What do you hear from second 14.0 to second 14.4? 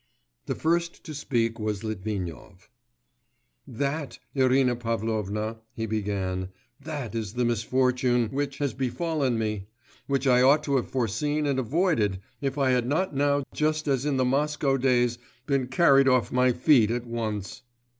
in the